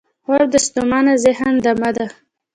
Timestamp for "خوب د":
0.25-0.55